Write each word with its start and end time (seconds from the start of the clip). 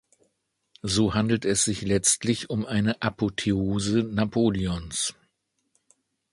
So 0.81 1.13
handelt 1.13 1.45
es 1.45 1.63
sich 1.63 1.83
letztlich 1.83 2.49
um 2.49 2.65
eine 2.65 2.99
Apotheose 3.03 4.01
Napoleons. 4.01 5.13